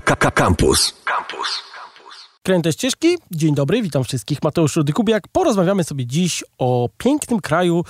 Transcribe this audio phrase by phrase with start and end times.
[0.00, 0.94] Campus.
[1.04, 1.62] Campus.
[2.42, 3.16] Kręte ścieżki.
[3.30, 4.42] Dzień dobry, witam wszystkich.
[4.42, 5.28] Mateusz Rudykubiak.
[5.28, 7.84] Porozmawiamy sobie dziś o pięknym kraju,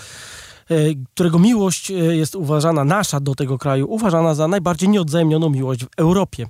[0.71, 0.75] e,
[1.15, 5.89] którego miłość e, jest uważana, nasza do tego kraju, uważana za najbardziej nieodzajemnioną miłość w
[5.97, 6.47] Europie.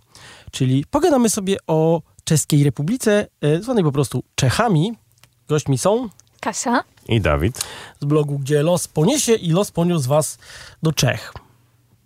[0.51, 4.93] Czyli pogadamy sobie o Czeskiej Republice, e, zwanej po prostu Czechami.
[5.49, 6.09] Gośćmi są
[6.41, 6.85] Kasia.
[7.09, 7.59] I Dawid.
[8.01, 10.39] z blogu, gdzie los poniesie i los poniósł was
[10.83, 11.33] do Czech.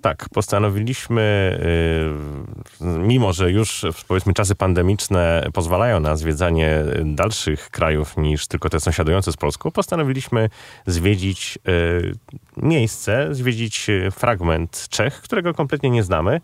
[0.02, 1.58] Tak, postanowiliśmy,
[2.80, 8.80] y, mimo że już powiedzmy czasy pandemiczne pozwalają na zwiedzanie dalszych krajów niż tylko te
[8.80, 10.48] sąsiadujące z Polską, postanowiliśmy
[10.86, 12.12] zwiedzić y,
[12.56, 16.40] miejsce, zwiedzić fragment Czech, którego kompletnie nie znamy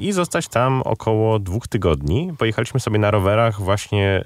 [0.00, 2.32] i zostać tam około dwóch tygodni.
[2.38, 4.24] Pojechaliśmy sobie na rowerach właśnie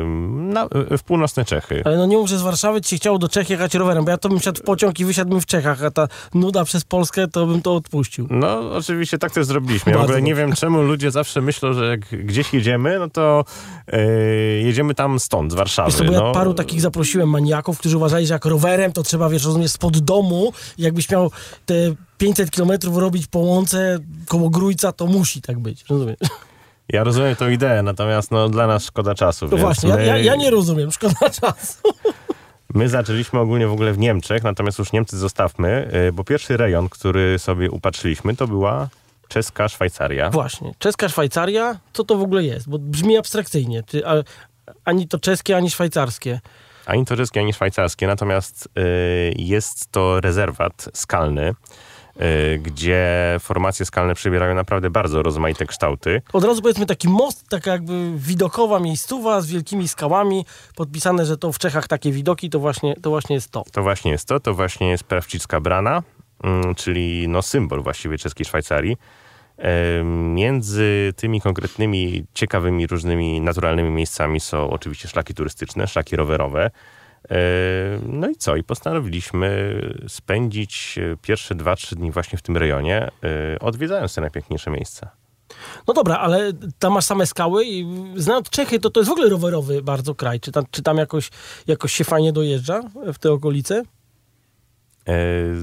[0.00, 1.82] y, na, w północne Czechy.
[1.84, 4.10] Ale no nie mów, że z Warszawy ci się chciało do Czech jechać rowerem, bo
[4.10, 7.28] ja to bym siadł w pociąg i wysiadłbym w Czechach, a ta nuda przez Polskę
[7.28, 8.26] to bym to odpuścił.
[8.30, 9.92] No, oczywiście tak też zrobiliśmy.
[9.92, 13.44] Ja w ogóle nie wiem, czemu ludzie zawsze myślą, że jak gdzieś jedziemy, no to
[13.86, 14.06] e,
[14.62, 15.90] jedziemy tam stąd, z Warszawy.
[15.90, 16.32] Wiesz co, bo ja no.
[16.32, 20.52] paru takich zaprosiłem maniaków, którzy uważali, że jak rowerem to trzeba, wiesz, rozumiesz, spod domu,
[20.78, 21.30] jakbyś miał
[21.66, 21.74] te
[22.22, 26.18] 500 kilometrów robić po łące koło Grójca, to musi tak być, rozumiesz?
[26.88, 29.48] Ja rozumiem tą ideę, natomiast no, dla nas szkoda czasu.
[29.50, 31.78] No właśnie, ja, ja, ja nie rozumiem, szkoda czasu.
[32.74, 36.88] My zaczęliśmy ogólnie w ogóle w Niemczech, natomiast już Niemcy zostawmy, e, bo pierwszy rejon,
[36.88, 38.88] który sobie upatrzyliśmy, to była
[39.28, 40.30] czeska Szwajcaria.
[40.30, 42.68] Właśnie, czeska Szwajcaria, co to w ogóle jest?
[42.68, 43.82] Bo brzmi abstrakcyjnie,
[44.84, 46.40] ani to czeskie, ani szwajcarskie.
[46.86, 51.91] Ani to czeskie, ani szwajcarskie, natomiast y, jest to rezerwat skalny, y,
[52.58, 56.22] gdzie formacje skalne przybierają naprawdę bardzo rozmaite kształty.
[56.32, 60.44] Od razu powiedzmy taki most, taka jakby widokowa miejscowa z wielkimi skałami,
[60.76, 63.64] podpisane, że to w Czechach takie widoki, to właśnie, to właśnie jest to.
[63.72, 66.02] To właśnie jest to, to właśnie jest Prawcicka Brana,
[66.44, 68.96] mm, czyli no symbol właściwie czeskiej Szwajcarii.
[69.58, 76.70] E, Między tymi konkretnymi, ciekawymi, różnymi naturalnymi miejscami są oczywiście szlaki turystyczne, szlaki rowerowe.
[77.30, 77.36] E,
[78.06, 78.56] No i co?
[78.56, 84.20] I postanowiliśmy spędzić e, pierwsze dwa, trzy dni właśnie w tym rejonie, e, odwiedzając te
[84.20, 85.10] najpiękniejsze miejsca.
[85.88, 87.86] No dobra, ale tam masz same skały i
[88.16, 90.40] znając Czechy, to to jest w ogóle rowerowy bardzo kraj.
[90.40, 91.30] Czy tam, czy tam jakoś,
[91.66, 92.80] jakoś się fajnie dojeżdża
[93.14, 93.82] w te okolice?
[95.08, 95.12] E,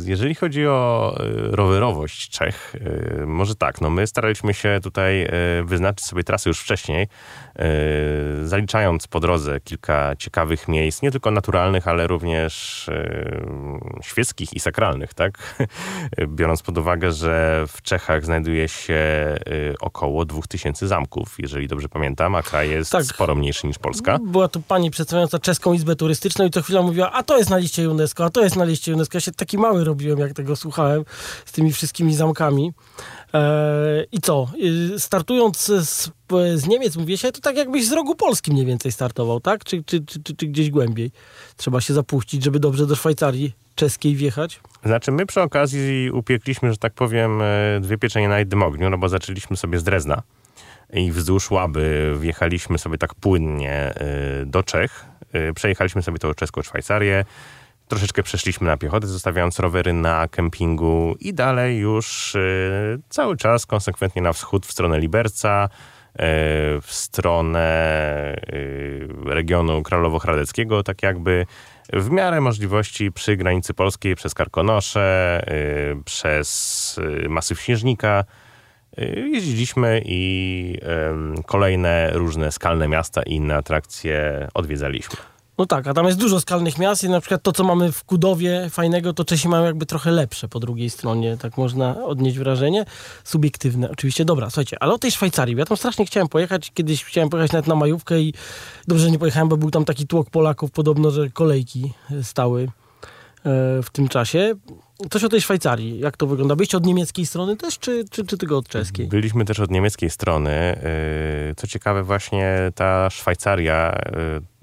[0.05, 2.75] Jeżeli chodzi o e, rowerowość Czech,
[3.21, 5.27] e, może tak, no my staraliśmy się tutaj
[5.63, 7.07] wyznaczyć sobie trasy już wcześniej,
[8.43, 12.85] zaliczając po drodze kilka ciekawych miejsc, nie tylko naturalnych, ale również
[14.01, 15.55] świeckich i sakralnych, tak?
[16.27, 18.99] Biorąc pod uwagę, że w Czechach znajduje się
[19.79, 23.05] około 2000 zamków, jeżeli dobrze pamiętam, a kraj jest Tak.
[23.05, 24.17] sporo mniejszy niż Polska.
[24.25, 27.57] Była tu pani przedstawiająca Czeską Izbę Turystyczną i co chwila mówiła, a to jest na
[27.57, 29.17] liście UNESCO, a to jest na liście UNESCO.
[29.17, 31.05] Ja się taki mały robiłem, jak tego słuchałem,
[31.45, 32.73] z tymi wszystkimi zamkami.
[33.33, 34.47] Eee, I co?
[34.97, 36.11] Startując z,
[36.55, 39.63] z Niemiec, mówię się, to tak jakbyś z rogu Polski mniej więcej startował, tak?
[39.63, 41.11] Czy, czy, czy, czy, gdzieś głębiej?
[41.57, 44.59] Trzeba się zapuścić, żeby dobrze do Szwajcarii czeskiej wjechać?
[44.85, 48.97] Znaczy, my przy okazji upiekliśmy, że tak powiem, e, dwie pieczenie na jednym ogniu, no
[48.97, 50.23] bo zaczęliśmy sobie z Drezna
[50.93, 55.05] i wzdłuż Łaby wjechaliśmy sobie tak płynnie e, do Czech.
[55.33, 57.25] E, Przejechaliśmy sobie tą czeską Szwajcarię.
[57.89, 62.39] Troszeczkę przeszliśmy na piechotę, zostawiając rowery na kempingu i dalej już e,
[63.09, 66.17] cały czas konsekwentnie na wschód w stronę Liberca, e,
[66.81, 71.45] w stronę e, regionu Kralowo-Hradeckiego, tak jakby
[71.93, 75.41] w miarę możliwości przy granicy polskiej, przez Karkonosze,
[75.99, 78.23] y, przez y, masyw Śnieżnika.
[78.99, 80.77] Y, Jeździliśmy i
[81.45, 85.15] kolejne różne skalne miasta i inne atrakcje odwiedzaliśmy.
[85.59, 88.03] No tak, a tam jest dużo skalnych miast i na przykład to, co mamy w
[88.03, 92.85] Kudowie fajnego, to Czesi mają jakby trochę lepsze po drugiej stronie, tak można odnieść wrażenie.
[93.23, 94.25] Subiektywne, oczywiście.
[94.25, 97.67] Dobra, słuchajcie, ale o tej Szwajcarii, ja tam strasznie chciałem pojechać, kiedyś chciałem pojechać nawet
[97.67, 98.33] na majówkę i
[98.87, 101.93] dobrze że nie pojechałem, bo był tam taki tłok Polaków, podobno, że kolejki
[102.23, 102.69] stały e,
[103.83, 104.55] w tym czasie.
[105.09, 106.55] Coś o tej Szwajcarii, jak to wygląda?
[106.55, 109.07] Byliście od niemieckiej strony też, czy, czy, czy tylko od czeskiej?
[109.07, 110.81] Byliśmy też od niemieckiej strony.
[111.51, 114.01] Y, Co ciekawe, właśnie ta Szwajcaria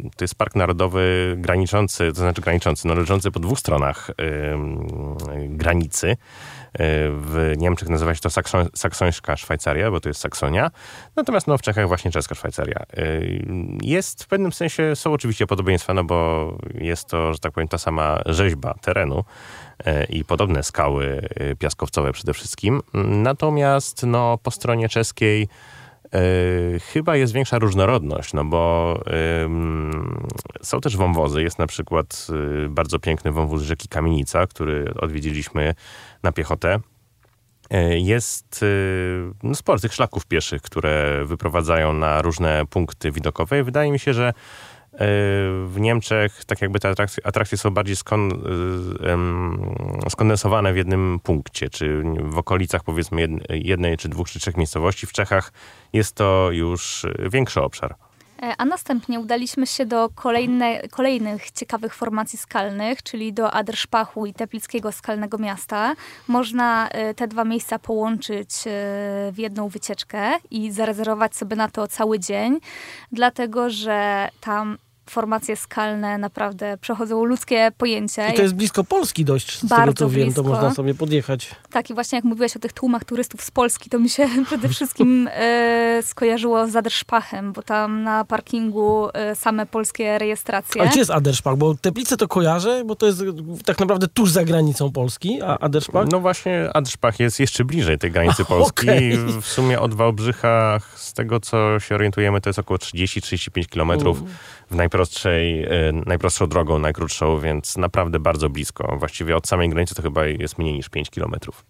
[0.00, 4.10] y, to jest park narodowy graniczący, to znaczy graniczący, no leżący po dwóch stronach
[5.48, 6.06] granicy.
[6.10, 6.16] Y,
[7.10, 10.70] W Niemczech nazywa się to sakson, saksońska Szwajcaria, bo to jest Saksonia.
[11.16, 12.84] Natomiast no, w Czechach właśnie czeska Szwajcaria.
[13.82, 17.78] Jest w pewnym sensie, są oczywiście podobieństwa, no bo jest to, że tak powiem, ta
[17.78, 19.24] sama rzeźba terenu
[20.08, 22.82] i podobne skały y, piaskowcowe przede wszystkim.
[23.04, 25.48] Natomiast no, po stronie czeskiej
[26.04, 28.94] y, chyba jest większa różnorodność, no bo
[29.44, 30.26] ym,
[30.62, 31.42] są też wąwozy.
[31.42, 32.26] Jest na przykład
[32.64, 35.74] y, bardzo piękny wąwóz rzeki Kamienica, który odwiedziliśmy
[36.22, 36.80] na piechotę.
[37.70, 38.64] E, jest
[39.42, 43.60] no, sporo tych szlaków pieszych, które wyprowadzają na różne punkty widokowe.
[43.60, 44.32] I wydaje mi się, że e,
[44.98, 48.30] w Niemczech tak jakby te atrakcje, atrakcje są bardziej skon,
[50.06, 55.06] y, skondensowane w jednym punkcie, czy w okolicach powiedzmy jednej, czy dwóch, czy trzech miejscowości.
[55.06, 55.52] W Czechach
[55.92, 57.94] jest to już większy obszar.
[58.42, 64.34] E, a następnie udaliśmy się do kolejne, kolejnych ciekawych formacji skalnych, czyli do Aderszpachu i
[64.34, 65.94] Teplickiego Skalnego Miasta.
[66.28, 68.70] Można e, te dwa miejsca połączyć e,
[69.32, 72.58] w jedną wycieczkę i zarezerwować sobie na to cały dzień,
[73.12, 74.78] dlatego że tam
[75.10, 78.28] formacje skalne naprawdę przechodzą ludzkie pojęcie.
[78.32, 81.50] I to jest blisko Polski dość, z Bardzo tego co wiem, to można sobie podjechać.
[81.70, 84.68] Tak, i właśnie jak mówiłeś o tych tłumach turystów z Polski, to mi się przede
[84.68, 90.82] wszystkim e, skojarzyło z Aderszpachem, bo tam na parkingu e, same polskie rejestracje.
[90.82, 91.56] A gdzie jest Aderszpach?
[91.56, 93.22] Bo Teplice to kojarzę, bo to jest
[93.64, 96.06] tak naprawdę tuż za granicą Polski, a Aderszpach?
[96.12, 98.86] No właśnie, Aderszpach jest jeszcze bliżej tej granicy Polski.
[98.88, 99.40] Okay.
[99.42, 104.22] W sumie od Wałbrzycha, z tego co się orientujemy, to jest około 30-35 kilometrów
[104.70, 105.68] w najprostszej, e,
[106.06, 108.96] najprostszą drogą, najkrótszą, więc naprawdę bardzo blisko.
[108.98, 111.64] Właściwie od samej granicy to chyba jest mniej niż 5 kilometrów.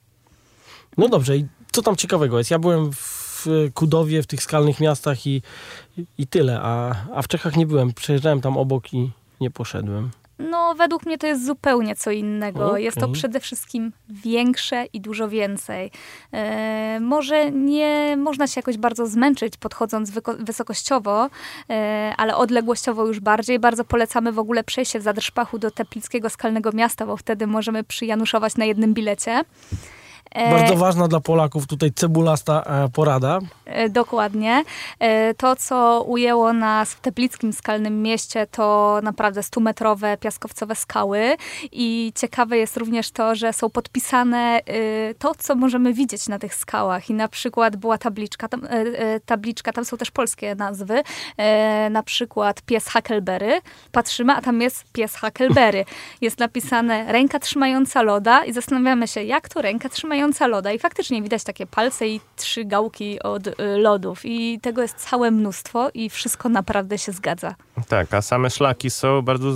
[0.99, 2.51] No dobrze, i co tam ciekawego jest?
[2.51, 5.43] Ja byłem w Kudowie, w tych skalnych miastach i,
[6.19, 7.93] i tyle, a, a w Czechach nie byłem.
[7.93, 10.11] Przejeżdżałem tam obok i nie poszedłem.
[10.39, 12.67] No, według mnie to jest zupełnie co innego.
[12.67, 12.83] Okay.
[12.83, 15.91] Jest to przede wszystkim większe i dużo więcej.
[16.33, 21.29] E, może nie można się jakoś bardzo zmęczyć podchodząc wysokościowo,
[21.71, 23.59] e, ale odległościowo już bardziej.
[23.59, 28.57] Bardzo polecamy w ogóle przejście z Zadrszpachu do Teplickiego Skalnego Miasta, bo wtedy możemy przyjanuszować
[28.57, 29.45] na jednym bilecie.
[30.31, 33.39] E, Bardzo ważna dla Polaków tutaj cebulasta e, porada.
[33.65, 34.65] E, dokładnie.
[35.37, 41.37] To, co ujęło nas w Teplickim Skalnym Mieście, to naprawdę stumetrowe piaskowcowe skały
[41.73, 44.61] i ciekawe jest również to, że są podpisane
[45.19, 48.69] to, co możemy widzieć na tych skałach i na przykład była tabliczka, tam,
[49.27, 51.03] tabliczka, tam są też polskie nazwy,
[51.91, 53.61] na przykład pies Huckleberry.
[53.93, 55.85] Patrzymy, a tam jest pies Huckleberry.
[56.21, 60.79] Jest napisane ręka trzymająca loda i zastanawiamy się, jak to ręka trzymająca trzymająca loda i
[60.79, 65.91] faktycznie widać takie palce i trzy gałki od y, lodów i tego jest całe mnóstwo
[65.95, 67.55] i wszystko naprawdę się zgadza.
[67.89, 69.53] Tak, a same szlaki są bardzo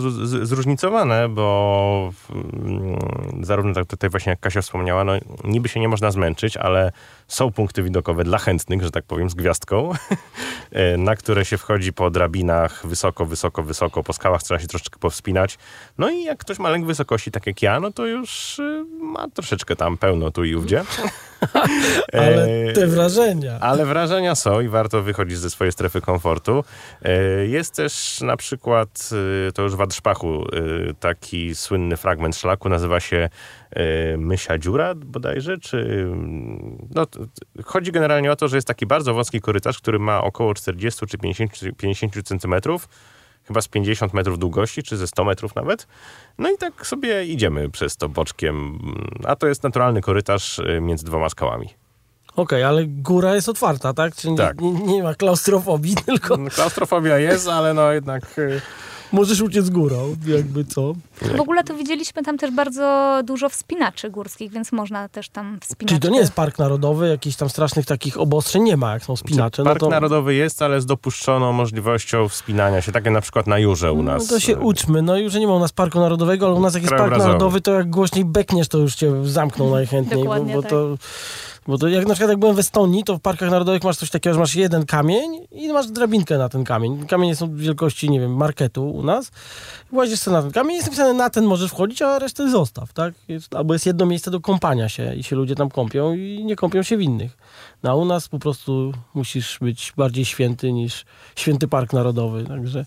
[0.46, 2.98] zróżnicowane, bo mm,
[3.42, 5.12] zarówno tak tutaj właśnie jak Kasia wspomniała, no
[5.44, 6.92] niby się nie można zmęczyć, ale
[7.28, 9.92] są punkty widokowe dla chętnych, że tak powiem, z gwiazdką,
[10.72, 14.98] e, na które się wchodzi po drabinach wysoko, wysoko, wysoko, po skałach trzeba się troszeczkę
[14.98, 15.58] powspinać.
[15.98, 19.28] No i jak ktoś ma lęk wysokości, tak jak ja, no to już y, ma
[19.28, 20.84] troszeczkę tam pełno tu i ówdzie.
[22.12, 23.58] ale te wrażenia.
[23.60, 26.64] Ale wrażenia są i warto wychodzić ze swojej strefy komfortu.
[27.02, 29.10] E, jest też na przykład,
[29.48, 33.28] y, to już w Adszpachu, y, taki słynny fragment szlaku, nazywa się
[34.12, 36.06] y, Mysia Dziura bodajże, czy...
[36.94, 37.06] No,
[37.64, 41.18] chodzi generalnie o to, że jest taki bardzo wąski korytarz, który ma około 40 czy
[41.18, 42.88] 50, 50 centymetrów,
[43.44, 45.86] chyba z 50 metrów długości, czy ze 100 metrów nawet.
[46.38, 48.78] No i tak sobie idziemy przez to boczkiem,
[49.24, 51.79] a to jest naturalny korytarz między dwoma skałami.
[52.40, 54.14] Okej, okay, ale góra jest otwarta, tak?
[54.14, 54.60] Czyli tak.
[54.60, 56.36] Nie, nie, ma klaustrofobii, tylko...
[56.36, 58.38] No, klaustrofobia jest, ale no jednak...
[58.38, 58.60] Y,
[59.12, 60.92] Możesz uciec górą, jakby co.
[61.36, 65.88] W ogóle to widzieliśmy tam też bardzo dużo wspinaczy górskich, więc można też tam wspinać.
[65.88, 69.16] Czyli to nie jest park narodowy, jakichś tam strasznych takich obostrzeń nie ma, jak są
[69.16, 69.64] wspinacze.
[69.64, 69.90] Park no to...
[69.90, 74.22] narodowy jest, ale z dopuszczoną możliwością wspinania się, takie na przykład na Jurze u nas.
[74.22, 75.02] No to się uczmy.
[75.02, 77.60] No Jurze nie ma u nas parku narodowego, ale u nas jak jest park narodowy,
[77.60, 80.20] to jak głośniej bekniesz, to już cię zamkną najchętniej.
[80.20, 80.96] Dokładnie bo, bo to...
[81.66, 84.10] Bo to jak na przykład jak byłem w Estonii, to w parkach narodowych masz coś
[84.10, 87.06] takiego, że masz jeden kamień i masz drabinkę na ten kamień.
[87.06, 89.30] Kamienie są wielkości, nie wiem, marketu u nas.
[89.92, 93.14] Włazisz sobie na ten kamień, jest napisane na ten możesz wchodzić, a resztę zostaw, tak?
[93.28, 96.56] Jest, albo jest jedno miejsce do kąpania się i się ludzie tam kąpią i nie
[96.56, 97.36] kąpią się w innych.
[97.82, 101.04] No a u nas po prostu musisz być bardziej święty niż
[101.36, 102.86] święty park narodowy, także...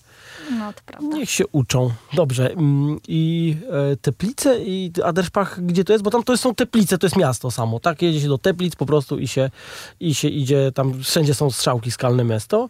[0.60, 1.18] No, to prawda.
[1.18, 1.92] Niech się uczą.
[2.14, 2.52] Dobrze.
[2.52, 3.56] Mm, I
[3.92, 6.04] e, Teplice i Aderszpach, gdzie to jest?
[6.04, 8.02] Bo tam to są Teplice, to jest miasto samo, tak?
[8.02, 9.50] Jedzie się do Teplic po prostu i się,
[10.00, 12.70] i się idzie, tam wszędzie są strzałki, skalne miasto.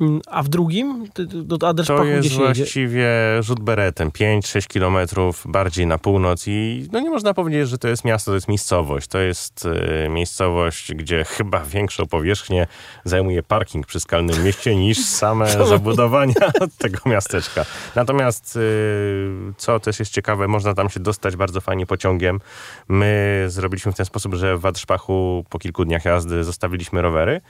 [0.00, 1.06] Mm, a w drugim,
[1.44, 3.08] do Aderszpachu, To jest właściwie
[3.40, 8.04] rzut beretem, 5-6 kilometrów bardziej na północ i no nie można powiedzieć, że to jest
[8.04, 9.06] miasto, to jest miejscowość.
[9.06, 9.64] To jest
[10.04, 12.66] y, miejscowość, gdzie chyba większą powierzchnię
[13.04, 17.64] zajmuje parking przy Skalnym Mieście niż same zabudowania tego miasteczka.
[17.94, 22.40] Natomiast y, co też jest ciekawe, można tam się dostać bardzo fajnie pociągiem.
[22.88, 27.40] My zrobiliśmy w ten sposób, że w Adszpachu po kilku dniach jazdy zostawiliśmy rowery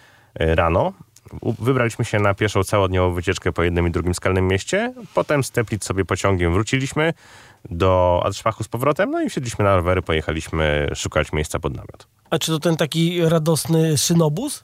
[0.40, 0.92] y, rano
[1.58, 4.94] Wybraliśmy się na pierwszą całodniową wycieczkę po jednym i drugim skalnym mieście.
[5.14, 7.14] Potem z Teplic sobie pociągiem wróciliśmy.
[7.70, 12.06] do Adszpachu z powrotem, no i wsiedliśmy na rowery, pojechaliśmy szukać miejsca pod namiot.
[12.30, 14.62] A czy to ten taki radosny szynobus?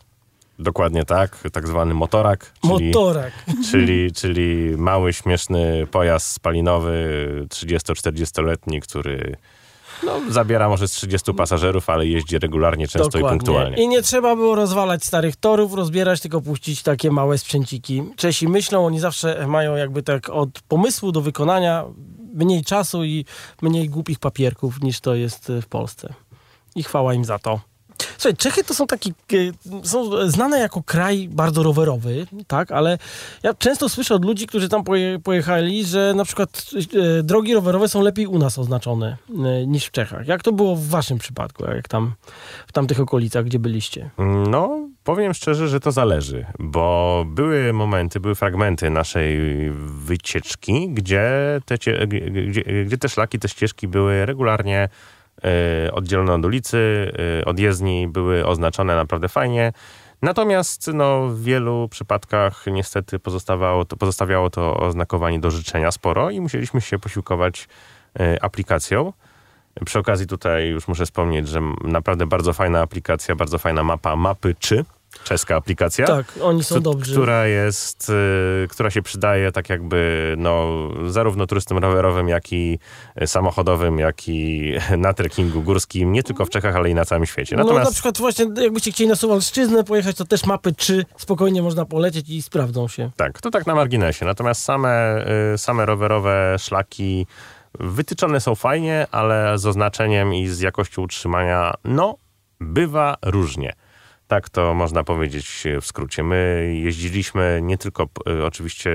[0.59, 3.33] Dokładnie tak, tak zwany motorak, czyli, Motorek.
[3.71, 9.37] czyli, czyli mały, śmieszny pojazd spalinowy 30-40-letni, który
[10.07, 13.77] no, zabiera może z 30 pasażerów, ale jeździ regularnie, często i punktualnie.
[13.77, 18.03] I nie trzeba było rozwalać starych torów, rozbierać, tylko puścić takie małe sprzęciki.
[18.17, 21.85] Czesi myślą, oni zawsze mają jakby tak od pomysłu do wykonania
[22.35, 23.25] mniej czasu i
[23.63, 26.15] mniej głupich papierków niż to jest w Polsce.
[26.77, 27.61] I chwała im za to.
[28.19, 32.99] Słuchaj, Czechy to są taki, e, są znane jako kraj bardzo rowerowy, tak, ale
[33.43, 36.71] ja często słyszę od ludzi, którzy tam poje, pojechali, że na przykład
[37.19, 40.27] e, drogi rowerowe są lepiej u nas oznaczone e, niż w Czechach.
[40.27, 42.13] Jak to było w waszym przypadku, jak tam
[42.67, 44.11] w tamtych okolicach, gdzie byliście?
[44.51, 49.39] No, powiem szczerze, że to zależy, bo były momenty, były fragmenty naszej
[49.81, 51.31] wycieczki, gdzie
[51.65, 52.07] te, gdzie,
[52.87, 54.89] gdzie te szlaki, te ścieżki były regularnie
[55.93, 59.73] oddzielone od ulicy, e, od jezdni, były oznaczone naprawdę fajnie.
[60.23, 66.41] Natomiast no, w wielu przypadkach niestety pozostawało to, pozostawiało to oznakowanie do życzenia sporo i
[66.41, 67.69] musieliśmy się posiłkować
[68.21, 69.13] e, aplikacją.
[69.85, 74.55] Przy okazji tutaj już muszę wspomnieć, że naprawdę bardzo fajna aplikacja, bardzo fajna mapa mapy
[74.59, 74.85] czy
[75.25, 76.07] czeska aplikacja.
[76.07, 77.13] Tak, oni są dobrzy.
[77.13, 78.11] Która jest,
[78.65, 82.79] y, która się przydaje tak jakby no, zarówno turystom rowerowym, jak i
[83.23, 87.27] y, samochodowym, jak i na trekkingu górskim, nie tylko w Czechach, ale i na całym
[87.27, 87.57] świecie.
[87.57, 91.63] No na Natomiast przykład właśnie jakbyście chcieli na Suwalszczyznę pojechać, to też mapy 3 spokojnie
[91.63, 93.11] można polecieć i sprawdzą się.
[93.17, 94.27] tak, to tak na marginesie.
[94.27, 97.27] Natomiast same, y, same rowerowe szlaki
[97.81, 102.17] wytyczone są fajnie, ale z oznaczeniem i z jakością utrzymania, no,
[102.61, 103.73] bywa różnie.
[104.29, 106.23] Tak to można powiedzieć w skrócie.
[106.23, 108.91] My jeździliśmy nie tylko y, oczywiście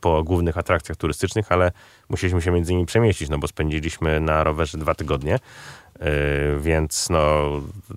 [0.00, 1.72] po głównych atrakcjach turystycznych, ale
[2.08, 5.40] musieliśmy się między innymi przemieścić, no bo spędziliśmy na rowerze dwa tygodnie, y,
[6.60, 7.50] więc no,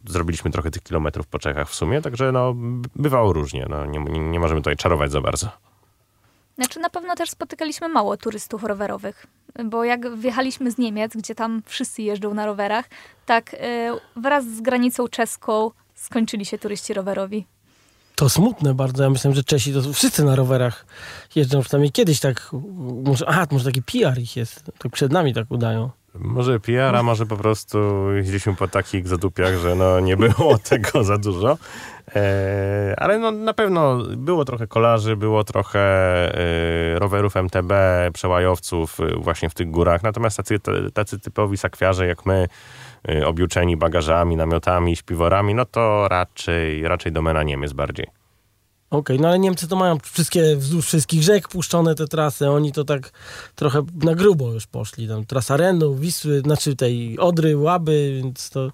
[0.05, 2.53] zrobiliśmy trochę tych kilometrów po Czechach w sumie, także no,
[2.95, 3.65] bywało różnie.
[3.69, 5.49] No, nie, nie, możemy tutaj czarować za bardzo.
[6.55, 9.25] Znaczy na pewno też spotykaliśmy mało turystów rowerowych,
[9.65, 12.85] bo jak wjechaliśmy z Niemiec, gdzie tam wszyscy jeżdżą na rowerach,
[13.25, 13.55] tak
[14.15, 17.45] wraz z granicą czeską skończyli się turyści rowerowi.
[18.15, 19.03] To smutne bardzo.
[19.03, 20.85] Ja myślałem, że Czesi to wszyscy na rowerach
[21.35, 21.61] jeżdżą.
[21.61, 22.49] Przynajmniej kiedyś tak.
[23.03, 24.63] Może, aha, to może taki PR ich jest.
[24.77, 25.89] Tak przed nami tak udają.
[26.19, 27.77] Może PR, a może po prostu
[28.11, 31.57] jeździliśmy po takich zadupiach, że no nie było tego za dużo.
[32.15, 37.71] E, ale no na pewno było trochę kolarzy, było trochę e, rowerów MTB,
[38.13, 40.03] przełajowców e, właśnie w tych górach.
[40.03, 40.59] Natomiast tacy,
[40.93, 42.47] tacy typowi sakwiarze jak my,
[43.25, 48.07] objuczeni bagażami, namiotami, śpiworami, no to raczej, raczej domena Niemiec bardziej.
[48.89, 52.49] Okej, no ale Niemcy to mają wszystkie wzdłuż wszystkich rzek puszczone te trasy.
[52.49, 53.11] Oni to tak
[53.55, 55.07] trochę na grubo już poszli.
[55.07, 58.71] Tam trasa Renu, Wisły, znaczy tej Odry, Łaby, więc to,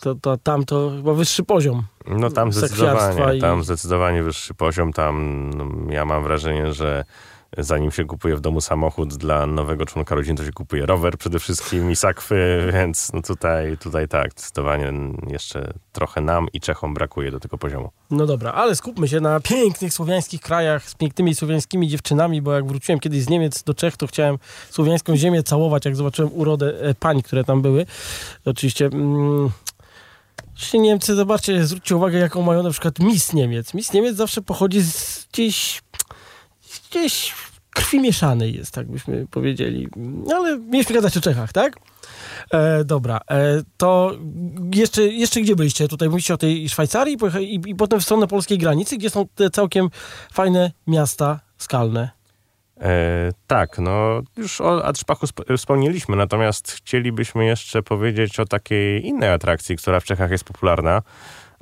[0.00, 1.82] to, to tam to chyba wyższy poziom.
[2.06, 4.92] No tam zdecydowanie, i- tam zdecydowanie wyższy poziom.
[4.92, 7.04] Tam no, ja mam wrażenie, że
[7.56, 11.38] zanim się kupuje w domu samochód dla nowego członka rodziny, to się kupuje rower przede
[11.38, 14.92] wszystkim i sakwy, więc no tutaj, tutaj tak, zdecydowanie
[15.26, 17.90] jeszcze trochę nam i Czechom brakuje do tego poziomu.
[18.10, 22.66] No dobra, ale skupmy się na pięknych słowiańskich krajach z pięknymi słowiańskimi dziewczynami, bo jak
[22.66, 24.38] wróciłem kiedyś z Niemiec do Czech, to chciałem
[24.70, 27.86] słowiańską ziemię całować, jak zobaczyłem urodę e, pań, które tam były.
[28.44, 28.86] Oczywiście...
[28.86, 29.50] Mm,
[30.74, 33.74] Niemcy, zobaczcie, zwróćcie uwagę, jaką mają na przykład Miss Niemiec.
[33.74, 35.82] Miss Niemiec zawsze pochodzi z gdzieś,
[36.90, 37.34] gdzieś
[37.70, 39.88] krwi mieszanej jest, tak byśmy powiedzieli.
[40.34, 41.76] Ale mieliśmy gadać o Czechach, tak?
[42.52, 44.12] E, dobra, e, to
[44.74, 45.88] jeszcze, jeszcze gdzie byliście?
[45.88, 49.50] Tutaj mówicie o tej Szwajcarii i, i potem w stronę polskiej granicy, gdzie są te
[49.50, 49.88] całkiem
[50.32, 52.10] fajne miasta skalne.
[52.80, 59.30] E, tak, no już o Adszpachu sp- wspomnieliśmy, natomiast chcielibyśmy jeszcze powiedzieć o takiej innej
[59.30, 61.02] atrakcji, która w Czechach jest popularna,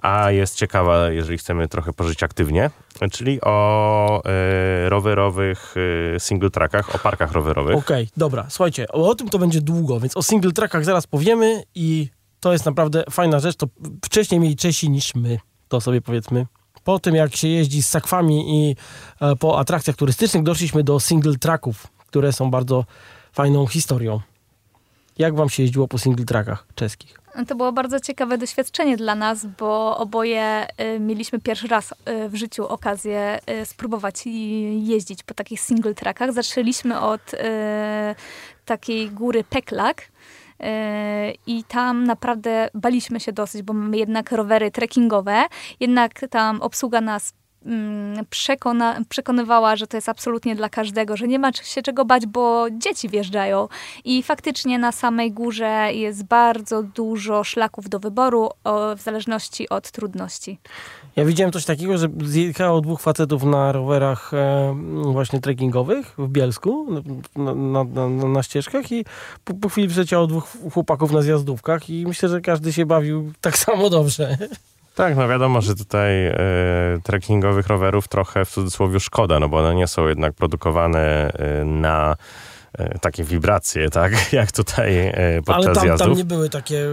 [0.02, 2.70] a jest ciekawa, jeżeli chcemy trochę pożyć aktywnie,
[3.12, 5.74] czyli o e, rowerowych
[6.16, 7.76] e, single trackach, o parkach rowerowych.
[7.76, 11.62] Okej, dobra, słuchajcie, o, o tym to będzie długo, więc o single trackach zaraz powiemy
[11.74, 12.08] i
[12.40, 13.66] to jest naprawdę fajna rzecz, to
[14.04, 15.38] wcześniej mieli Czesi niż my,
[15.68, 16.46] to sobie powiedzmy.
[16.84, 18.76] Po tym, jak się jeździ z sakwami i
[19.20, 22.84] e, po atrakcjach turystycznych, doszliśmy do single tracków, które są bardzo
[23.32, 24.20] fajną historią.
[25.18, 27.20] Jak wam się jeździło po single trackach czeskich?
[27.44, 32.34] To było bardzo ciekawe doświadczenie dla nas, bo oboje y, mieliśmy pierwszy raz y, w
[32.34, 34.26] życiu okazję y, spróbować
[34.80, 36.32] jeździć po takich single trackach.
[36.32, 37.20] Zaczęliśmy od
[38.64, 40.02] takiej góry Peklak.
[41.46, 45.44] I tam naprawdę baliśmy się dosyć, bo mamy jednak rowery trekkingowe,
[45.80, 47.32] jednak tam obsługa nas
[48.30, 52.66] przekona, przekonywała, że to jest absolutnie dla każdego, że nie ma się czego bać, bo
[52.70, 53.68] dzieci wjeżdżają.
[54.04, 59.90] I faktycznie na samej górze jest bardzo dużo szlaków do wyboru o, w zależności od
[59.90, 60.58] trudności.
[61.16, 66.86] Ja widziałem coś takiego, że zjechało dwóch facetów na rowerach e, właśnie trekkingowych w Bielsku
[67.36, 69.04] na, na, na, na ścieżkach i
[69.44, 73.58] po, po chwili przeciało dwóch chłopaków na zjazdówkach i myślę, że każdy się bawił tak
[73.58, 74.38] samo dobrze.
[74.96, 76.34] Tak, no wiadomo, że tutaj e,
[77.02, 82.16] trekkingowych rowerów trochę w cudzysłowie szkoda, no bo one nie są jednak produkowane e, na
[82.78, 85.12] e, takie wibracje, tak, jak tutaj
[85.46, 86.06] podczas Ale tam, zjazdów.
[86.08, 86.86] tam nie były takie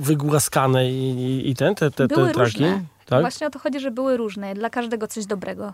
[0.00, 2.40] wygłaskane i, i, i ten, te, te, te Były traki.
[2.40, 2.82] różne.
[3.06, 3.20] Tak?
[3.20, 4.54] Właśnie o to chodzi, że były różne.
[4.54, 5.72] Dla każdego coś dobrego.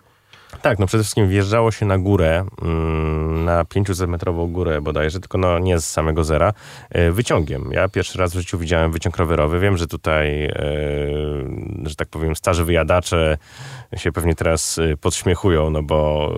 [0.62, 5.58] Tak, no przede wszystkim wjeżdżało się na górę, mm, na 500-metrową górę bodajże, tylko no
[5.58, 6.52] nie z samego zera,
[6.90, 7.72] e, wyciągiem.
[7.72, 9.60] Ja pierwszy raz w życiu widziałem wyciąg rowerowy.
[9.60, 10.54] Wiem, że tutaj, e,
[11.84, 13.38] że tak powiem, starzy wyjadacze
[13.96, 16.32] się pewnie teraz e, podśmiechują, no bo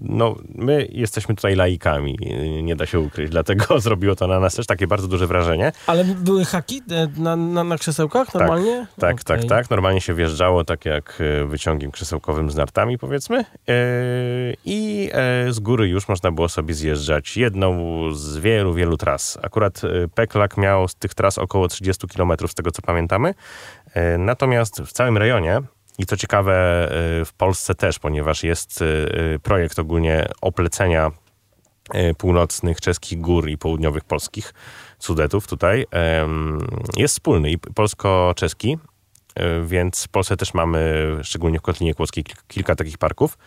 [0.00, 4.54] no, my jesteśmy tutaj laikami, e, nie da się ukryć, dlatego zrobiło to na nas
[4.54, 5.72] też takie bardzo duże wrażenie.
[5.86, 8.86] Ale były haki e, na, na, na krzesełkach normalnie?
[8.98, 9.48] Tak, tak, Okej.
[9.48, 9.70] tak.
[9.70, 13.38] Normalnie się wjeżdżało tak jak e, wyciągiem krzesełkowym z nartami, powiedzmy.
[13.38, 13.44] E,
[14.64, 15.10] I
[15.50, 17.78] z góry już można było sobie zjeżdżać jedną
[18.14, 19.38] z wielu, wielu tras.
[19.42, 19.80] Akurat
[20.14, 23.34] Peklak miał z tych tras około 30 km, z tego co pamiętamy.
[24.18, 25.62] Natomiast w całym rejonie,
[25.98, 31.10] i co ciekawe e, w Polsce też, ponieważ jest e, projekt ogólnie oplecenia
[32.18, 34.54] północnych czeskich gór i południowych polskich
[34.98, 35.86] Sudetów tutaj,
[36.96, 38.78] jest wspólny i polsko-czeski,
[39.64, 43.38] więc w Polsce też mamy, szczególnie w Kotlinie Kłodzkiej, kil- kilka takich parków.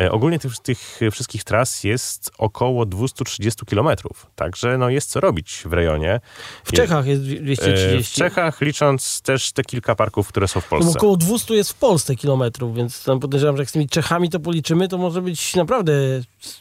[0.00, 5.62] E, Ogólnie tych, tych wszystkich tras jest około 230 kilometrów, także no jest co robić
[5.66, 6.20] w rejonie.
[6.64, 8.12] W Czechach jest E, 230.
[8.12, 10.98] W Czechach, licząc też te kilka parków, które są w No Polsce.
[10.98, 14.40] około 200 jest w Polsce kilometrów, więc tam podejrzewam, że jak z tymi Czechami to
[14.40, 15.92] policzymy, to może być naprawdę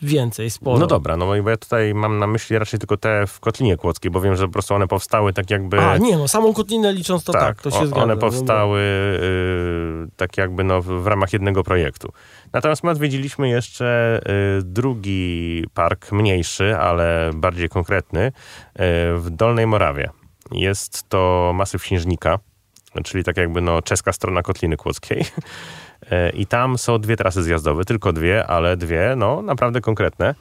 [0.02, 0.80] więcej, sporo.
[0.80, 4.12] No dobra, no bo ja tutaj mam na myśli raczej tylko te w Kotlinie Kłodzkiej,
[4.12, 5.80] bo wiem, że po prostu one powstały tak jakby...
[5.80, 8.04] A, nie, no samą kotlinę licząc to tak, to się o- zgadza.
[8.04, 12.12] One No, powstały y, tak jakby no, w w ramach jednego projektu.
[12.54, 14.20] Natomiast my odwiedziliśmy jeszcze
[14.60, 18.32] y, drugi park, mniejszy, ale bardziej konkretny, y,
[19.18, 20.10] w Dolnej Morawie.
[20.52, 22.40] Jest to masyw Śnieżnika,
[23.04, 25.26] czyli tak jakby no, czeska strona Kotliny Kłodzkiej.
[26.04, 30.36] Y, I tam są dwie trasy zjazdowe, tylko dwie, ale dwie, no naprawdę konkretne.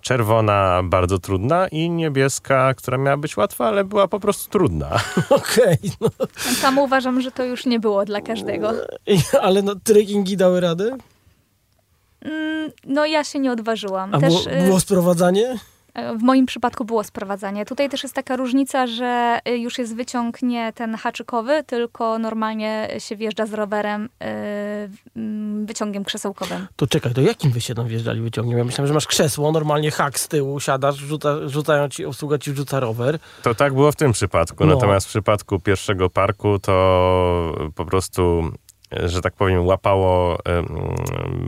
[0.00, 4.90] Czerwona, bardzo trudna i niebieska, która miała być łatwa, ale była po prostu trudna.
[5.30, 8.72] Okej, no, Sam uważam, że to już nie było dla każdego.
[9.42, 10.96] Ale no, trekkingi dały radę?
[12.24, 14.14] Mm, No ja się nie odważyłam.
[14.14, 15.58] A Też, było, y, było sprowadzanie?
[16.18, 17.64] W moim przypadku było sprowadzanie.
[17.66, 22.88] Tutaj też jest taka różnica, że y, już jest wyciąg nie ten haczykowy, tylko normalnie
[22.98, 24.26] się wjeżdża z rowerem y,
[25.16, 26.66] mm, wyciągiem krzesełkowym.
[26.76, 28.58] To czekaj, to jakim wy się tam wjeżdżali wyciągiem?
[28.58, 32.52] Ja myślałem, że masz krzesło, normalnie hak z tyłu, siadasz, rzuca, rzucają ci, obsługa ci
[32.52, 33.18] wrzuca rower.
[33.42, 34.66] To tak było w tym przypadku.
[34.66, 34.74] No.
[34.74, 38.50] Natomiast w przypadku pierwszego parku to po prostu,
[38.92, 40.38] że tak powiem, łapało,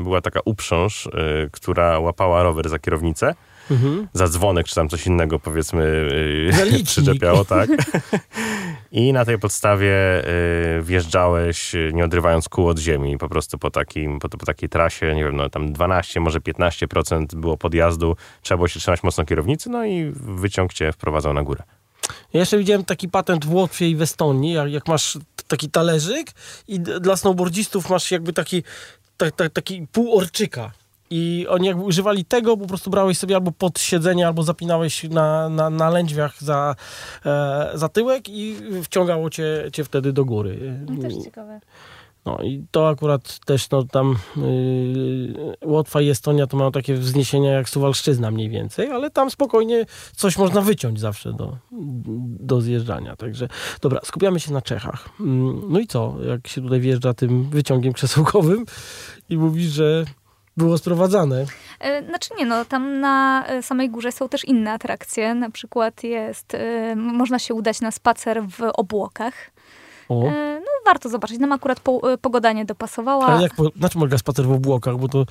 [0.02, 1.10] była taka uprząż, y,
[1.52, 3.34] która łapała rower za kierownicę.
[3.70, 4.08] Mhm.
[4.12, 5.82] Za dzwonek, czy tam coś innego, powiedzmy,
[6.72, 7.70] y, przyczepiało, tak.
[8.92, 9.94] I na tej podstawie
[10.78, 15.14] y, wjeżdżałeś, nie odrywając kół od ziemi, po prostu po, takim, po, po takiej trasie,
[15.14, 19.70] nie wiem, no tam 12, może 15% było podjazdu, trzeba było się trzymać mocno kierownicy,
[19.70, 21.62] no i wyciąg cię wprowadzał na górę.
[22.32, 25.18] Ja jeszcze widziałem taki patent w Łotwie i w Estonii, jak, jak masz
[25.48, 26.30] taki talerzyk
[26.68, 28.62] i dla snowboardzistów masz jakby taki,
[29.16, 30.72] ta, ta, taki pół orczyka.
[31.10, 35.48] I oni jakby używali tego, po prostu brałeś sobie albo pod siedzenie, albo zapinałeś na,
[35.48, 36.76] na, na lędźwiach za,
[37.26, 40.78] e, za tyłek i wciągało cię, cię wtedy do góry.
[41.24, 41.60] ciekawe.
[42.26, 47.52] No i to akurat też no, tam yy, Łotwa i Estonia to mają takie wzniesienia
[47.52, 49.84] jak Suwalszczyzna mniej więcej, ale tam spokojnie
[50.16, 51.56] coś można wyciąć zawsze do,
[52.40, 53.16] do zjeżdżania.
[53.16, 53.48] Także
[53.80, 55.08] dobra, skupiamy się na Czechach.
[55.20, 58.64] Mm, No i co, jak się tutaj wjeżdża tym wyciągiem krzesełkowym
[59.28, 60.04] i mówisz, że
[60.56, 61.44] było sprowadzane.
[61.80, 65.34] E, Znaczy nie, no tam na e, samej górze są też inne atrakcje.
[65.34, 69.34] Na przykład jest, e, można się udać na spacer w obłokach.
[70.08, 70.22] O.
[70.60, 71.38] No warto zobaczyć.
[71.38, 73.26] Nam akurat po, e, pogoda nie dopasowała.
[73.26, 74.96] Ale jak, po- na czym polega spacer w obłokach?
[74.96, 75.24] Bo to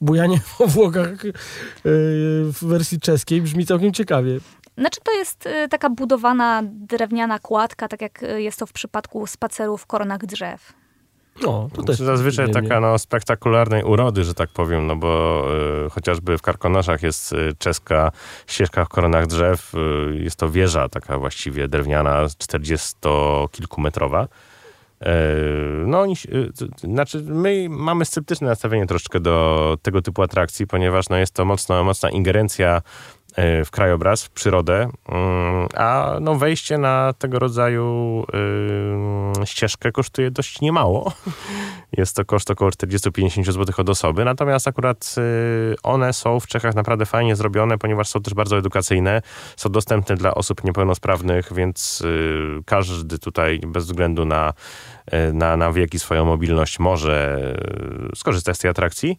[0.00, 1.32] bujanie w obłokach yy,
[1.84, 4.38] w wersji czeskiej brzmi całkiem ciekawie.
[4.78, 9.26] Znaczy to jest e, taka budowana drewniana kładka, tak jak e, jest to w przypadku
[9.26, 10.72] spaceru w koronach drzew.
[11.42, 12.62] No, to też Zazwyczaj nie, nie.
[12.62, 15.44] taka no, spektakularnej urody, że tak powiem, no bo
[15.86, 18.12] y, chociażby w Karkonoszach jest y, czeska
[18.46, 19.74] ścieżka w koronach drzew.
[19.74, 19.78] Y,
[20.22, 24.26] jest to wieża taka właściwie drewniana, 40-kilkumetrowa.
[25.00, 25.24] E,
[25.86, 26.08] no, e,
[26.76, 31.84] znaczy my mamy sceptyczne nastawienie troszeczkę do tego typu atrakcji, ponieważ no, jest to mocno,
[31.84, 32.82] mocna ingerencja
[33.64, 38.24] w krajobraz, w przyrodę, mm, a no, wejście na tego rodzaju
[39.42, 41.12] e, ścieżkę kosztuje dość niemało.
[41.98, 46.74] Jest to koszt około 40-50 zł od osoby, natomiast akurat y, one są w Czechach
[46.74, 49.22] naprawdę fajnie zrobione, ponieważ są też bardzo edukacyjne,
[49.56, 54.52] są dostępne dla osób niepełnosprawnych, więc y, każdy tutaj bez względu na,
[55.12, 57.38] y, na, na wiek i swoją mobilność może
[58.14, 59.18] skorzystać z tej atrakcji.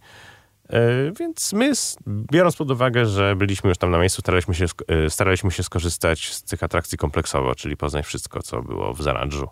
[0.73, 1.71] Y, Więc my,
[2.08, 4.65] biorąc pod uwagę, że byliśmy już tam na miejscu, staraliśmy się,
[5.05, 9.47] y, staraliśmy się skorzystać z tych atrakcji kompleksowo, czyli poznać wszystko, co było w Zaradżu.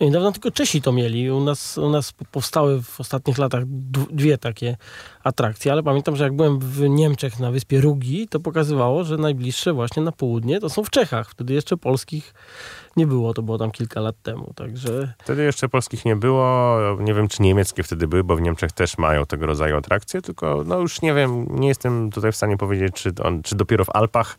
[0.00, 1.30] No niedawno tylko Czesi to mieli.
[1.30, 3.64] U nas, u nas powstały w ostatnich latach
[4.10, 4.76] dwie takie
[5.24, 9.72] atrakcje, ale pamiętam, że jak byłem w Niemczech na wyspie Rugi, to pokazywało, że najbliższe
[9.72, 11.30] właśnie na południe to są w Czechach.
[11.30, 12.34] Wtedy jeszcze polskich
[12.96, 15.14] nie było, to było tam kilka lat temu, także...
[15.18, 16.76] Wtedy jeszcze polskich nie było.
[17.00, 20.64] Nie wiem, czy niemieckie wtedy były, bo w Niemczech też mają tego rodzaju atrakcje, tylko
[20.66, 23.96] no już nie wiem, nie jestem tutaj w stanie powiedzieć, czy, on, czy dopiero w
[23.96, 24.38] Alpach,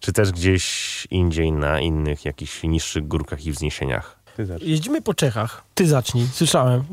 [0.00, 4.23] czy też gdzieś indziej na innych jakichś niższych górkach i wzniesieniach.
[4.62, 5.64] Jeździmy po Czechach.
[5.74, 6.84] Ty zacznij, słyszałem,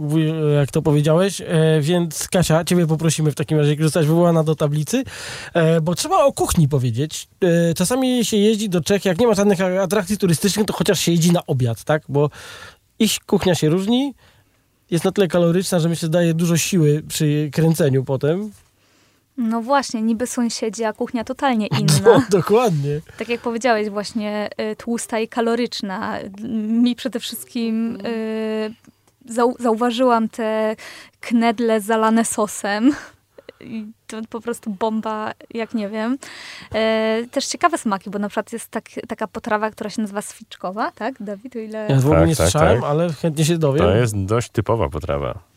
[0.56, 4.56] jak to powiedziałeś, e, więc Kasia, ciebie poprosimy w takim razie, jak zostać wywołana do
[4.56, 5.04] tablicy,
[5.54, 7.28] e, bo trzeba o kuchni powiedzieć.
[7.42, 11.12] E, czasami się jeździ do Czech, jak nie ma żadnych atrakcji turystycznych, to chociaż się
[11.12, 12.04] jeździ na obiad, tak?
[12.10, 12.30] Bo
[13.00, 14.14] ich kuchnia się różni,
[14.92, 18.52] jest na tyle kaloryczna, że myślę, daje dużo siły przy kręceniu potem.
[19.50, 22.26] No właśnie, niby sąsiedzi, a kuchnia totalnie No, inna.
[22.40, 23.02] dokładnie.
[23.18, 26.18] Tak jak powiedziałeś, właśnie y, tłusta i kaloryczna.
[26.68, 28.74] Mi przede wszystkim y,
[29.26, 30.76] zau zauważyłam te
[31.20, 32.92] knedle zalane sosem.
[33.60, 36.18] I to po prostu bomba, jak nie wiem.
[36.74, 40.92] E, też ciekawe smaki, bo na przykład jest tak, taka potrawa, która się nazywa swiczkowa,
[40.92, 41.56] tak, Dawid?
[41.56, 41.88] O ile...
[41.90, 42.90] Ja w ogóle Tak, nie tak, słyszałem, tak.
[42.90, 43.84] ale chętnie się dowiem.
[43.84, 45.51] To jest dość typowa potrawa.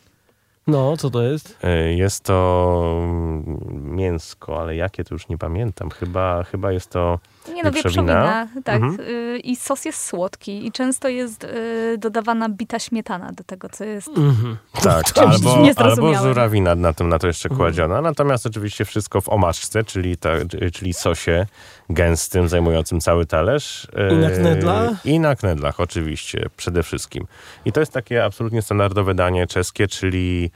[0.66, 1.59] No, co to jest?
[1.64, 5.90] Y, Jest to mm, mięsko, ale jakie to już nie pamiętam.
[5.90, 7.18] Chyba, chyba jest to
[7.54, 8.48] Nie no, Wieprzowina?
[8.64, 8.82] tak.
[8.82, 9.00] Mhm.
[9.08, 13.84] Y, I sos jest słodki i często jest y, dodawana bita śmietana do tego, co
[13.84, 14.08] jest...
[14.08, 14.56] Mhm.
[14.82, 17.58] Tak, albo, albo żurawina na, tym, na to jeszcze Mhm.
[17.58, 18.00] kładziona.
[18.00, 20.30] Natomiast oczywiście wszystko w omaczce, czyli, ta,
[20.72, 21.46] czyli sosie
[21.90, 23.86] gęstym, zajmującym cały talerz.
[24.12, 25.06] I na Yy, knedlach?
[25.06, 27.26] I na knedlach, oczywiście, przede wszystkim.
[27.64, 30.50] I to jest takie absolutnie standardowe danie czeskie, czyli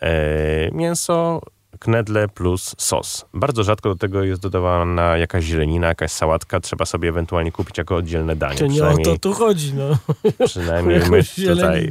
[0.00, 1.40] e, mięso,
[1.80, 3.24] knedle plus sos.
[3.34, 6.60] Bardzo rzadko do tego jest dodawana jakaś zielenina, jakaś sałatka.
[6.60, 8.58] Trzeba sobie ewentualnie kupić jako oddzielne danie.
[8.58, 9.98] Czy nie o to tu chodzi, no.
[10.46, 11.22] przynajmniej my
[11.54, 11.90] tutaj...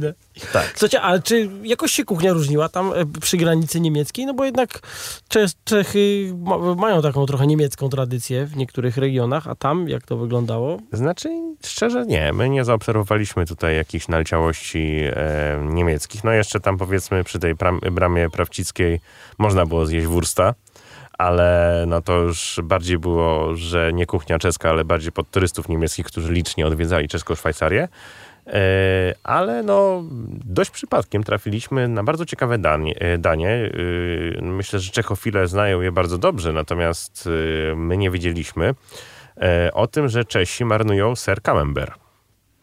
[0.52, 0.70] Tak.
[0.70, 4.26] Słuchajcie, ale czy jakoś się kuchnia różniła tam e, przy granicy niemieckiej?
[4.26, 4.80] No bo jednak
[5.28, 10.16] Cze- Czechy ma, mają taką trochę niemiecką tradycję w niektórych regionach, a tam jak to
[10.16, 10.78] wyglądało?
[10.92, 11.28] Znaczy,
[11.66, 12.32] szczerze nie.
[12.32, 16.24] My nie zaobserwowaliśmy tutaj jakichś naleciałości e, niemieckich.
[16.24, 17.54] No jeszcze tam powiedzmy przy tej
[17.92, 19.00] bramie prawcickiej
[19.38, 20.54] można było zjeść wursta,
[21.18, 26.06] ale no to już bardziej było, że nie kuchnia czeska, ale bardziej pod turystów niemieckich,
[26.06, 27.82] którzy licznie odwiedzali czeską Szwajcarię.
[27.82, 27.88] E,
[29.24, 30.02] ale no,
[30.44, 32.98] dość przypadkiem trafiliśmy na bardzo ciekawe danie.
[33.00, 33.70] e, danie.
[34.38, 37.28] E, Myślę, że Czechofile znają je bardzo dobrze, natomiast
[37.72, 38.74] e, my nie wiedzieliśmy
[39.36, 42.02] e, o tym, że Czesi marynują ser camembert.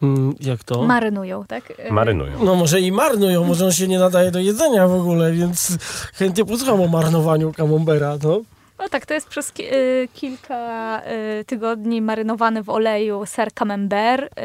[0.02, 0.82] Mm, jak to?
[0.82, 1.72] Marynują, tak?
[1.90, 2.44] Marynują.
[2.44, 5.78] no może i marnują, może on się nie nadaje do jedzenia w ogóle, więc
[6.14, 8.40] chętnie posłucham o marnowaniu camembera, no.
[8.80, 11.02] No tak, to jest przez ki- y, kilka
[11.40, 14.42] y, tygodni marynowany w oleju ser camembert, y,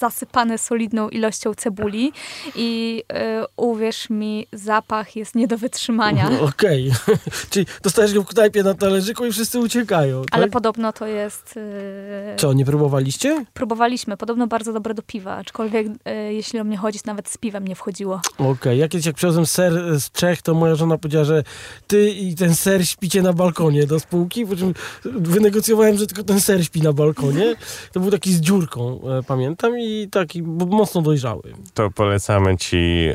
[0.00, 2.12] zasypany solidną ilością cebuli
[2.54, 3.16] i y,
[3.56, 6.30] uwierz mi, zapach jest nie do wytrzymania.
[6.50, 6.92] Okej,
[7.50, 10.34] czyli dostajesz go w knajpie na talerzyku i wszyscy uciekają, tak?
[10.34, 11.56] Ale podobno to jest...
[11.56, 13.44] y, Co, nie próbowaliście?
[13.54, 17.68] Próbowaliśmy, podobno bardzo dobre do piwa, aczkolwiek y, jeśli o mnie chodzi, nawet z piwem
[17.68, 18.20] nie wchodziło.
[18.38, 21.42] Okej, jak kiedyś jak przywiozłem ser z Czech, to moja żona powiedziała, że
[21.86, 26.40] ty i ten ser śpicie na balkonie do spółki, po czym wynegocjowałem, że tylko ten
[26.40, 27.56] ser śpi na balkonie.
[27.92, 31.42] To był taki z dziurką, e, pamiętam, i taki mocno dojrzały.
[31.74, 33.08] To polecamy ci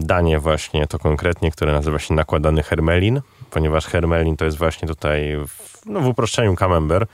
[0.00, 5.36] danie właśnie, to konkretnie, które nazywa się nakładany hermelin, ponieważ hermelin to jest właśnie tutaj
[5.48, 7.10] w, no, w uproszczeniu camembert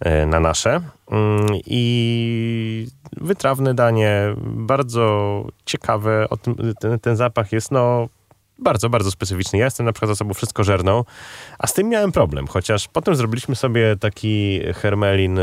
[0.00, 0.80] e, na nasze.
[1.10, 6.26] Mm, I wytrawne danie, bardzo ciekawe.
[6.80, 8.08] Ten, ten zapach jest no
[8.58, 9.58] bardzo, bardzo specyficzny.
[9.58, 11.04] Ja jestem na przykład osobą wszystko żerną,
[11.58, 15.42] a z tym miałem problem, chociaż potem zrobiliśmy sobie taki hermelin e,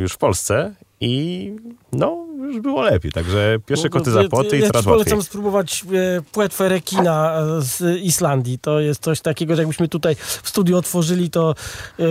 [0.00, 1.52] już w Polsce i
[1.92, 3.12] no, już było lepiej.
[3.12, 4.92] Także pierwsze koty za płoty ja i coraz łatwiej.
[5.04, 5.84] polecam spróbować
[6.18, 8.58] e, płetwę rekina e, z Islandii.
[8.58, 11.54] To jest coś takiego, że jakbyśmy tutaj w studiu otworzyli, to
[11.98, 12.02] e,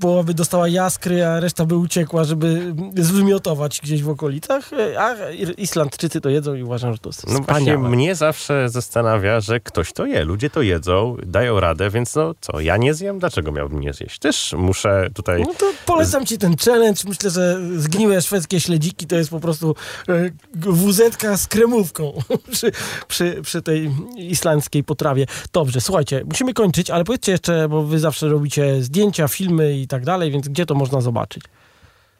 [0.00, 4.70] połowa by dostała jaskry, a reszta by uciekła, żeby zwymiotować gdzieś w okolicach.
[4.98, 5.14] A
[5.56, 7.88] Islandczycy to jedzą i uważam, że to jest No właśnie wspaniałe.
[7.88, 10.24] mnie zawsze zastanawia, że ktoś to je.
[10.24, 13.18] Ludzie to jedzą, dają radę, więc no co, ja nie zjem?
[13.18, 14.18] Dlaczego miałbym nie zjeść?
[14.18, 15.42] Też muszę tutaj...
[15.42, 17.00] No to polecam ci ten challenge.
[17.08, 19.74] Myślę, że zgniłe szwedzkie śledziki to jest po prostu
[20.08, 22.12] e, wuzetka z kremówką
[22.52, 22.72] przy,
[23.08, 25.26] przy, przy tej islandzkiej potrawie.
[25.52, 30.04] Dobrze, słuchajcie, musimy kończyć, ale powiedzcie jeszcze, bo wy zawsze robicie zdjęcia, filmy i tak
[30.04, 31.44] dalej, więc gdzie to można zobaczyć?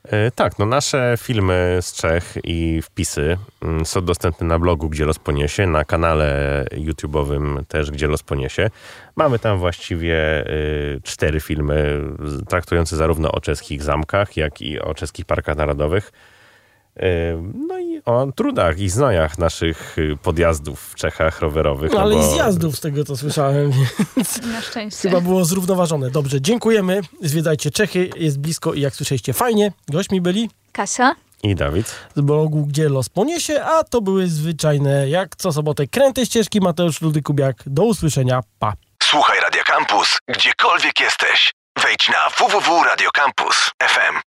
[0.04, 5.04] E, Tak, no nasze filmy z Czech i wpisy mm, są dostępne na blogu, gdzie
[5.04, 8.70] los poniesie, na kanale YouTube'owym też, gdzie los poniesie.
[9.16, 12.00] Mamy tam właściwie y, cztery filmy
[12.48, 16.12] traktujące zarówno o czeskich zamkach, jak i o czeskich parkach narodowych.
[17.54, 21.92] No i o trudach i znojach naszych y, podjazdów w Czechach rowerowych.
[21.92, 23.70] No, ale bo- i zjazdów z tego, co słyszałem.
[24.52, 25.08] Na szczęście.
[25.08, 26.10] Chyba było zrównoważone.
[26.10, 27.00] Dobrze, dziękujemy.
[27.22, 29.72] Zwiedzajcie Czechy, jest blisko i jak słyszeliście, fajnie.
[29.88, 31.14] Gośćmi byli Kasia?
[31.42, 31.94] I Dawid.
[32.16, 36.60] z blogu Gdzie los poniesie, a to były zwyczajne, jak co sobotę, kręte ścieżki.
[36.60, 37.56] Mateusz Ludy Kubiak.
[37.66, 38.40] Do usłyszenia.
[38.58, 38.72] Pa.
[39.02, 41.52] Słuchaj Radio Campus, gdziekolwiek jesteś.
[41.82, 44.14] Wejdź na www.radiocampus.fm.